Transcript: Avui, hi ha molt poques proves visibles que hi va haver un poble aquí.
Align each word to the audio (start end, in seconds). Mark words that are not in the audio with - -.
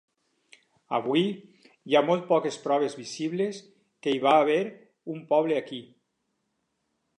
Avui, 0.97 1.25
hi 1.91 1.97
ha 1.99 2.03
molt 2.07 2.25
poques 2.31 2.57
proves 2.63 2.97
visibles 3.01 3.61
que 4.07 4.15
hi 4.15 4.23
va 4.27 4.35
haver 4.41 4.59
un 5.17 5.23
poble 5.35 5.63
aquí. 5.63 5.83